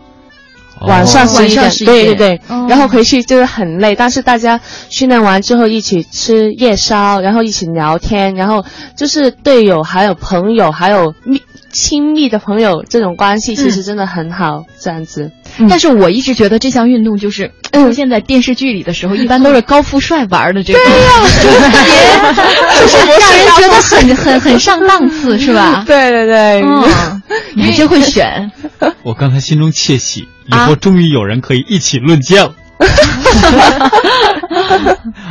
[0.81, 2.67] 晚上十一点，晚上11对对对，哦。
[2.69, 8.65] 然后回去就是很累，但是大家训练完之后一起吃夜宵，然后一起聊天，然后
[8.97, 11.41] 就是队友还有朋友还有密
[11.75, 15.31] 亲密的朋友这种关系，其实真的很好，这样子。
[15.69, 20.79] 但是我一直觉得这项运动就是出现在电视剧里的时候，一般都是高富帅玩的这个，
[22.81, 25.85] 就是让人觉得很很很上档次， 是吧？
[25.87, 27.23] 对对对，嗯，
[27.55, 28.51] 你还真会选。
[29.03, 32.55] 我刚才心中窃喜，以啊后终于有人可以一起论剑了。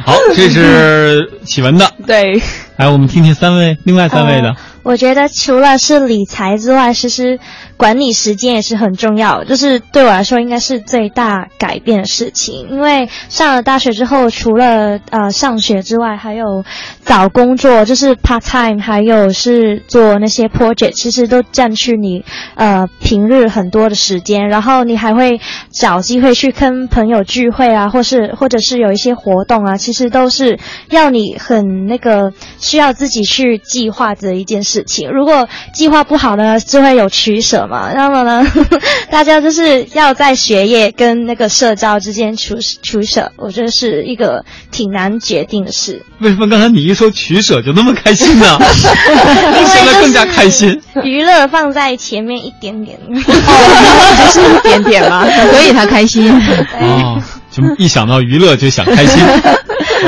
[0.05, 2.41] 好，这是启文的，对，
[2.77, 4.55] 来我们听听三位另外三位的。
[4.83, 7.39] 我觉得除了是理财之外，其实
[7.77, 12.67] 管理时间也是很重要，就是对我来说应该是最大改变的事情。
[12.69, 16.63] 因为上了大学之后，除了呃上学之外，还有
[17.05, 22.25] 找工作，就是 part time，还有是做那些 project，其实都占据你
[22.55, 24.49] 呃平日很多的时间。
[24.49, 25.39] 然后你还会
[25.71, 30.59] 找机会去跟朋友聚会啊，或是或者是有一些活动啊，其实都是
[30.89, 35.11] 要你很那个需要自己去计划的一件事情。
[35.11, 37.91] 如果计划不好呢，就会有取舍嘛。
[37.93, 38.43] 那么呢，
[39.11, 46.01] 大家就是要在学业跟那个社交之间取取舍，我觉得是一个挺难决定的事。
[46.19, 48.57] 为什么刚才你一说取舍就那么开心呢？
[48.63, 50.81] 现在更加开心。
[51.03, 56.31] 娱乐放在前面一点点，就是一点点嘛，所以他开心。
[56.79, 57.21] 哦，
[57.51, 59.21] 就一想到娱乐就想开心。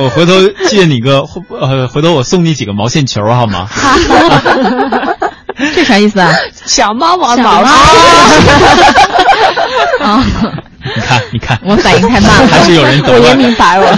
[0.02, 0.34] 我回头
[0.68, 3.68] 借你个，呃，回头我送你几个毛线球好吗？
[5.74, 6.34] 这啥意思啊？
[6.66, 7.72] 小猫毛毛啊！
[10.02, 10.24] 啊，
[10.94, 13.16] 你看，你看，我反应太慢了， 还是有人懂。
[13.16, 13.98] 我也明白了。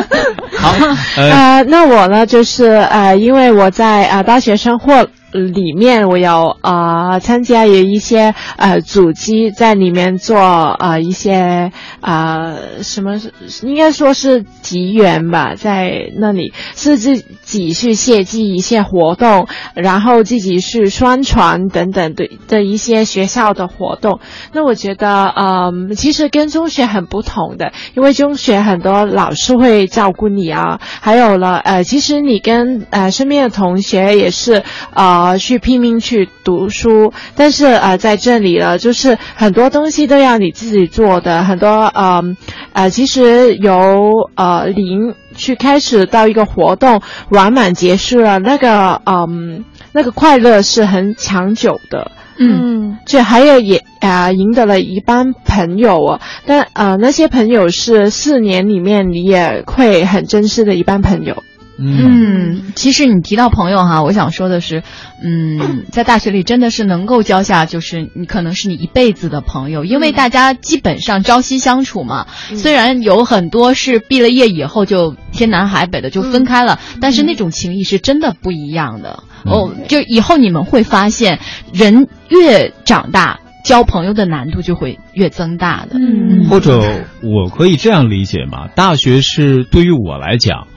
[0.58, 0.74] 好，
[1.16, 13.20] 呃，呃，那我呢，就是呃，因为我在呃大学生活里面，我有啊参加有一些呃组织在里面做啊一些啊什么，
[13.62, 17.18] 应该说是集员吧，在那里是自
[17.48, 24.20] 自己去设计一些活动，然后自己去宣传等等的的一些学校的活动。
[24.52, 42.22] 那我觉得，嗯，其实跟中学很不同的，因为中学很多老师会照顾你啊，还有了，呃，其实你跟呃身边的同学也是呃去拼命去读书，但是呃在这里了，就是很多东西都要你自己做的，很多呃
[42.74, 52.10] 呃，其实由呃零去开始到一个活动完满结束了，那个嗯那个快乐是很长久的。
[52.40, 61.42] 嗯，这还有也啊、呃、赢得了一班朋友哦，但呃那些朋友是四年里面你也会很珍视的一班朋友。
[61.78, 64.82] 嗯，其实你提到朋友哈，我想说的是，
[65.22, 72.26] 嗯， 在大学里真的是能够交下，就是你可能是你一辈子的朋友，因为大家基本上朝夕相处嘛。
[72.56, 79.22] 虽然有很多是毕了业以后就天南海北的就分开了，但是那种情谊是真的不一样的。
[79.44, 81.38] 哦，就以后你们会发现，
[81.72, 83.40] 人越长大。
[83.64, 88.68] 交朋友的难度就会越增大的，嗯，或者我可以这样理解嘛？
[88.68, 90.68] 大学是对于我来讲，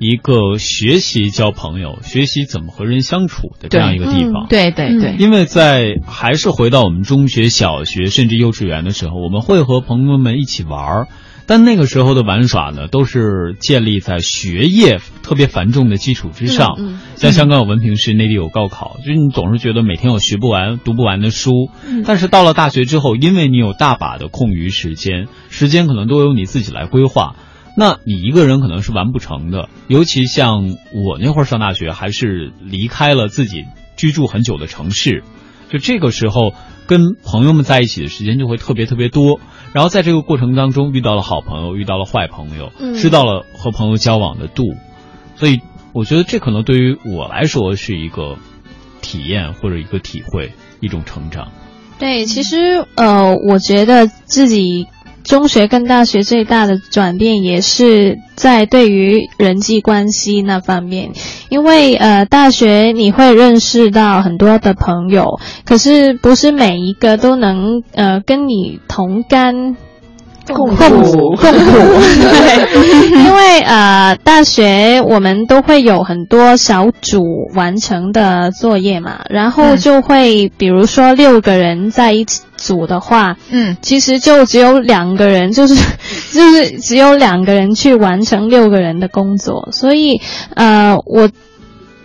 [0.00, 4.46] 一个学习交朋友、学习怎么和人相处的这样一个地方。
[4.48, 11.08] 对对对，因为在还是回到我们中学、小学甚至幼稚园的时候，我们会和朋友们一起玩儿。
[11.46, 16.76] 但那个时候的玩耍呢，都是建立在学业特别繁重的基础之上。
[16.78, 21.68] 嗯嗯、像香港有文凭试，内地有高考，就是你总是觉得每天有学不完、读不完的书。
[21.84, 27.34] 嗯、但是到了大学之后，因为你有大把的空余时间，时间可能都由你自己来规划，
[27.80, 29.70] 那你一个人可能是完不成的。
[29.88, 33.64] 尤其像我那会儿上大学，还是离开了自己
[33.96, 35.24] 居住很久的城市，
[35.70, 36.52] 就这个时候
[36.86, 39.40] 跟朋友们在一起的时间就会特别特别多。
[39.72, 44.64] 然后在这个过程当中遇到了好朋友，遇到了坏朋友，嗯知道了和朋友交往的度，
[45.36, 45.60] 所以
[45.94, 48.36] 我觉得这可能对于我来说是一个
[49.00, 51.50] 体验或者一个体会，一种成长。
[51.98, 54.86] 对，其实呃，我觉得自己
[55.24, 61.12] 中学跟大学最大的转变也是在对于人际关系那方面，
[61.48, 69.76] 因为呃，大学你会认识到很多的朋友，可是不是每一个都能呃跟你同甘。
[70.46, 70.76] 共苦。
[70.76, 77.22] 共苦， 对，因为呃，大学我们都会有很多小组
[77.54, 85.74] 完成的作业嘛，然后就会比如说六个人在一起组的话，嗯，其实就只有两个人，就是
[86.32, 90.20] 就是只有两个人去完成六个人的工作，所以
[90.54, 91.28] 呃，我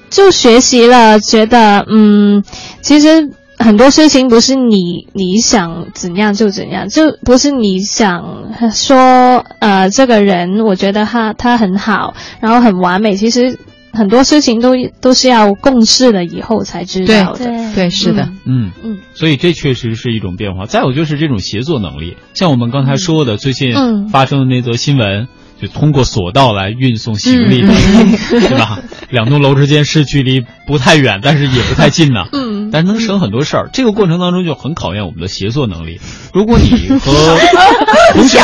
[0.10, 2.44] 就学习了，觉得嗯，
[2.82, 3.32] 其实。
[3.58, 13.16] 很多事情不是你你想怎样就怎样，就不是你想说呃这个人，我觉得他他很好，然后很完美。
[13.16, 13.58] 其实
[13.94, 17.46] 很多事情都都是要共事了以后才知道的。
[17.46, 19.00] 对对，是的，嗯嗯。
[19.14, 20.66] 所以这确实是一种变化。
[20.66, 25.28] 再有就是这种协作能力，像我们刚才说的，最近嗯发生的那则新闻。
[25.58, 27.70] 就通过索道来运送行李的，
[28.30, 28.78] 对吧？
[29.10, 32.26] 两栋楼之间是距离不太远，但是也不太近呢。
[32.34, 33.70] 嗯，但是能省很多事儿。
[33.74, 36.00] 这个过程当中就很考验我们的协作能力。
[36.34, 37.12] 如果你和
[38.14, 38.38] 同学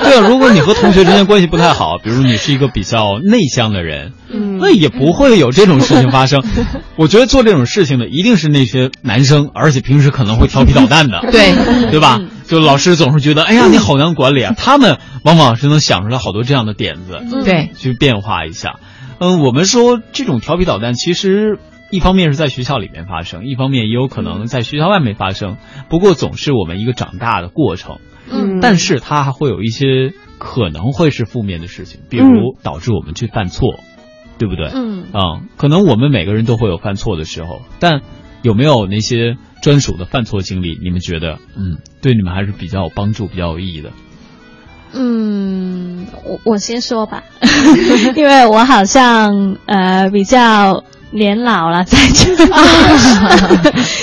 [0.00, 6.42] 对啊，如果你和同学之间关系不太好，比如你是一个比较内向的人，嗯，那也不会有这种事情发生。
[6.96, 11.54] 我觉得做这种事情的一定是那些男生，而且平时可能会调皮捣蛋的，对
[11.90, 12.20] 对吧？
[12.46, 14.54] 就老师总是觉得，哎呀，你好难管理啊。
[14.56, 18.74] 他们往往是能想出来好多这样的点子，对，去变化一下。
[19.18, 21.58] 嗯，我们说这种调皮捣蛋，其实
[21.90, 25.56] 一方面是在学校里面发生，一方面也有可能在学校外面发生。
[25.88, 27.98] 不过总是我们一个长大的过程。
[28.28, 33.78] 嗯，但是它还会有一些可能会是负面的事情，比如导致我们去犯错，
[34.36, 34.68] 对不对？
[34.74, 38.02] 嗯，啊、可能我们每个人都会有犯错的时候，但
[38.42, 40.76] 有没有那些专属的犯错经历？
[40.82, 43.92] 你们觉得，嗯，对你们还是比较有帮助、比较有意义的？
[44.92, 47.22] 嗯，我我先说吧，
[48.16, 50.82] 因为我好像呃比较
[51.16, 52.36] 年老了，在这。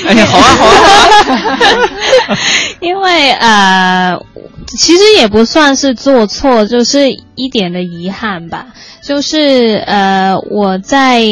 [0.08, 0.76] 哎呀，好啊，好啊，
[1.26, 2.38] 好啊。
[2.82, 4.20] 因为呃，
[4.68, 8.66] 其实也不算是做错，就是一点的遗憾吧。
[9.02, 11.24] 就是呃，我在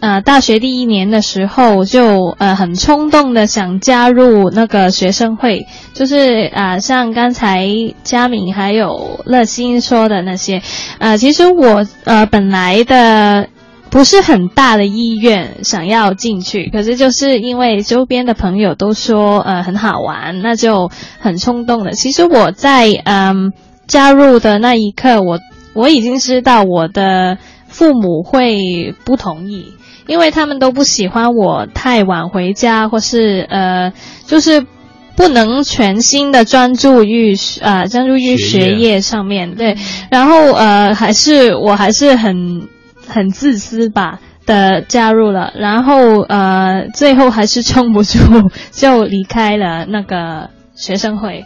[0.00, 7.66] 呃大学第一年的时候就呃很冲动的想加入那个学生会，就是啊、呃、像刚才
[8.02, 10.62] 佳敏还有乐心说的那些，
[10.98, 13.48] 呃，其实我呃本来的。
[13.94, 20.90] 不是很大的意愿想要进去，可是就是因为周边的朋友都说呃很好玩，那就
[21.20, 21.92] 很冲动的。
[21.92, 23.52] 其实我在嗯
[23.86, 25.38] 加入的那一刻，我
[25.74, 27.38] 我已经知道我的
[27.68, 29.66] 父母会不同意，
[30.08, 33.92] 因为他们都不喜欢我太晚回家，或是呃
[34.26, 34.66] 就是
[35.14, 39.54] 不能全心的专注于呃专注于学业上面。
[39.54, 39.76] 对，
[40.10, 42.73] 然后呃还是我还是很。
[43.08, 51.44] 很自私吧的加入了，然后呃，最后还是撑不住，就离开了那个学生会。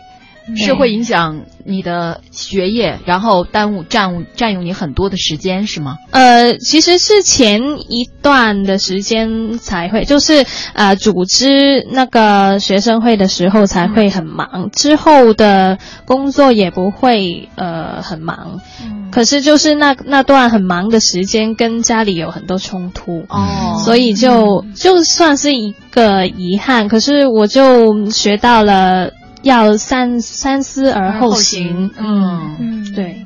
[0.56, 5.96] 是会影响你的学业，然后耽误占误占用你很多的时间，是吗？
[6.10, 18.60] 呃，其实是前一段的时间才会，就是呃，组织那个学生会的时候才会很忙，嗯、之后的工作也不会呃很忙。
[18.82, 29.12] 嗯、可是就是那那段很忙的时间，跟家里有很多冲突哦，所以就就算是一个遗憾，可是我就学到了。
[29.42, 33.24] 要三三思而后行，嗯嗯，对。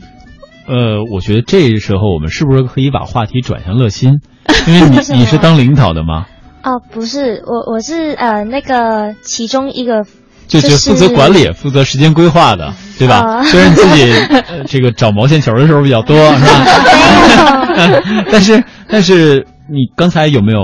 [0.69, 4.21] 呃，我觉得这时候我们是不是可以把话题转向乐心？
[4.69, 6.27] 因为你你是当领导的吗？
[6.63, 10.05] 哦，不是，我我是呃那个其中一个，
[10.47, 13.23] 就是负责管理、负责时间规划的，对吧？
[13.39, 18.25] 呃、虽然自己、呃、这个找毛线球的时候比较多，是吧？
[18.31, 20.61] 但是但是你刚才有没有？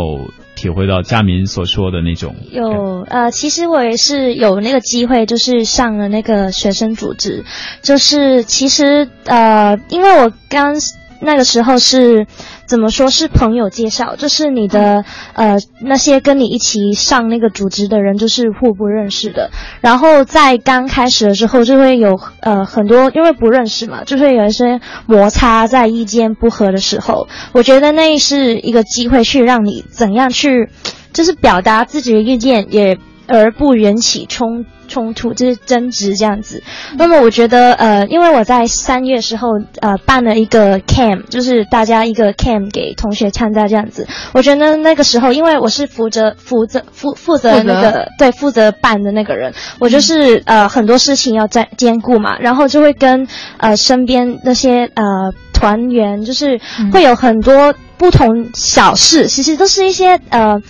[0.58, 2.34] 体会到佳民所说的那种。
[2.50, 7.44] 有呃，其实我也是有那个机会，就是上了那个学生组织，
[7.80, 10.74] 就是其实呃，因为我刚
[11.20, 12.26] 那个时候是
[12.68, 19.50] 怎么说是朋友介绍，就是你的呃那些跟你一起上那个组织的人就是互不认识的，
[19.80, 30.68] 然后在刚开始的时候就会有呃很多因为不认识嘛，就会有一些摩擦，在意见不合的时候，我觉得那是一个机会去让你怎样去
[31.14, 32.98] 就是表达自己的意见，也
[33.28, 34.64] 而不引起冲。
[34.90, 36.62] 冲突就是争执这样子，
[36.96, 39.48] 那么我觉得呃，因为我在三月时候
[39.82, 44.08] 呃办了一个 camp，就是大家一个 camp 给同学参加这样子。
[44.32, 56.58] 我觉得那个时候，因为我是负责负责负负责那个对负责办的那个人，我就是呃很多事情要在兼顾嘛，然后就会跟呃身边那些呃团员，就是
[56.90, 60.62] 会有很多不同小事，其实都是一些呃。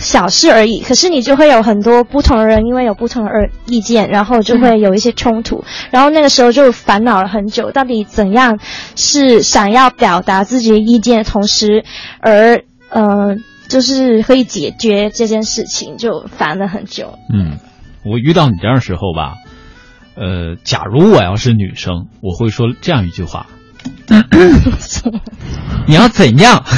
[0.00, 3.30] 小事而已，可是你就会有很多不同的人，因为有不同的
[3.66, 8.58] 意意见，然后就会有一些冲突，然后那个时候就烦恼了很久，到底怎样
[8.96, 11.84] 是想要表达自己的意见的同时，
[12.20, 13.36] 而呃，
[13.68, 17.18] 就是可以解决这件事情，就烦了很久。
[17.32, 17.58] 嗯，
[18.04, 19.34] 我遇到你这样的时候吧，
[20.16, 23.46] 呃，假如我要是女生，我会说这样一句话：
[25.86, 26.62] 你要怎样？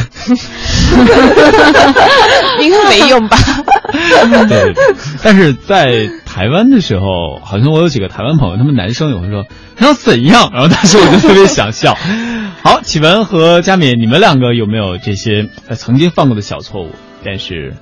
[2.60, 3.36] 应该没用吧？
[3.92, 4.74] 对对对，
[5.22, 9.44] 但是在台湾的时候，好像我有几个台湾朋友，他们男生也会说
[9.78, 11.96] 你要怎样，然后当时我就特别想笑。
[12.62, 16.90] 好，启文和佳敏，你们两个有没有这些呃曾经犯过的小错误，
[17.24, 17.74] 但是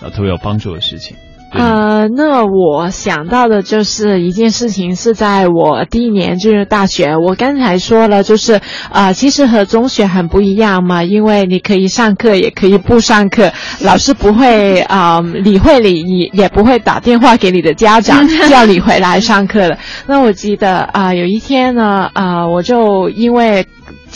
[0.00, 1.16] 呃特别有帮助的事情？
[1.50, 7.16] 呃，那我想到的就是一件事情，是在我第一年进入大学。
[7.16, 8.60] 我刚才说了，就是
[8.92, 19.78] 呃，其实和中学很不一样嘛，因为你可以上课，也可以不上课，老师不会啊、呃理会你，你也不会打电话给你的家长 叫你回来上课的。
[20.06, 23.66] 那我记得啊、有一天呢，啊、我就因为。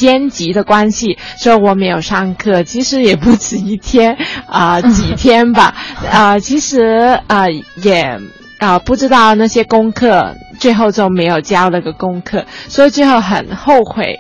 [0.03, 2.65] 兼级的关系，所以我没有上课。
[2.65, 4.17] 其实也不止一天
[4.49, 5.73] 啊、几天吧。
[6.11, 7.49] 啊、其实啊、
[7.85, 8.19] 也
[8.59, 14.17] 啊、不知道那些功课，最后就没有交那个功课，所以最后很后悔。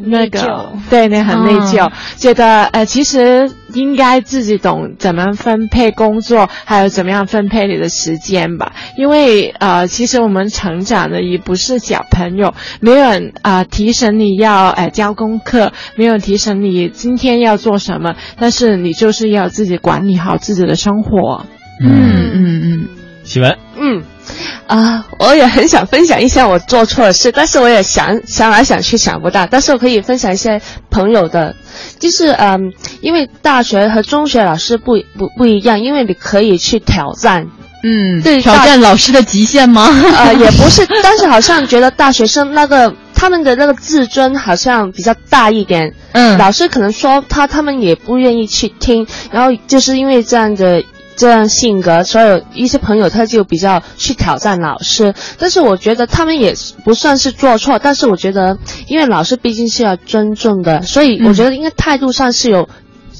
[0.00, 8.72] 那个对，那很内疚，觉得呃，其实应该自己懂怎么分配工作，还有怎么样分配你的时间吧。
[8.96, 21.44] 因为呃，其实我们成长的也不是小朋友，没有人啊、呃提醒你要呃交功课，没有人提醒你今天要做什么，但是你就是要自己管理好自己的生活。
[21.84, 22.88] 嗯嗯嗯，
[23.24, 24.02] 启文，嗯，
[24.66, 30.60] 啊，我也很想分享一下我做错的事，但是我也想想来想去想不到，但是我可以分享一些
[30.90, 31.54] 朋友的，
[31.98, 37.46] 就是嗯，因为大学和中学老师不不不一样，因为你可以去挑战。
[37.84, 39.88] 嗯，对挑战老师的极限吗？
[40.16, 45.92] 呃， 也不是，但是好像觉得大学生那个他们的那个自尊好像比较大一点。
[46.12, 50.84] 嗯，老师可能说他，他们也不愿意去听，然后就是因为这样的。
[51.16, 56.54] 这样性格，所以一些朋友他就比较去挑战老师，但是我觉得他们也
[56.84, 62.68] 不算是做错，但是我觉得，因为老师毕竟是要尊重的，所以我觉得应该态度上是有。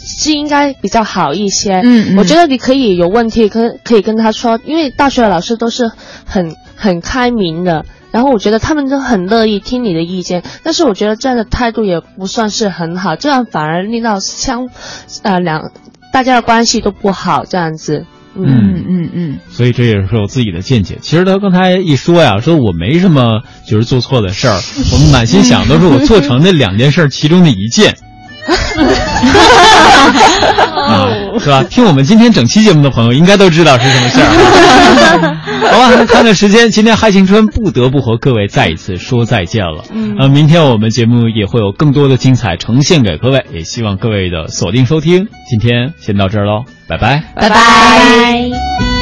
[0.05, 2.19] 是应该比较好一些，嗯嗯。
[2.19, 5.93] 我觉得你可以有问题，可可以跟他说，因为大学的老师都是
[6.25, 14.69] 很很开明的，然后我觉得他们都很乐意听你的意见，但是我觉得这样的态度也不算是很好，这样反而令到相
[15.23, 15.71] 呃两
[16.13, 18.07] 大家的关系都不好，这样子。
[18.35, 20.99] 嗯嗯嗯，所以这也是我自己的见解。
[21.03, 24.59] 其实他刚才一说呀，说我没什么就是做错的事儿，
[24.93, 27.97] 我们满心想都是我做成那两件事儿其中的一件。
[30.83, 31.63] 啊，是吧？
[31.63, 34.27] 听我们今天整期节目的朋友应该都知道是什么事儿。
[35.73, 39.85] 好吧，看看时间，今天嗨青春不得不和各位再一次说再见了。
[39.93, 45.29] 嗯呃，明天我们节目也会有更多的精彩呈现给各位，也希望各位的锁定收听。
[45.49, 47.23] 今天先到这儿喽，拜拜。
[47.37, 49.02] 拜拜。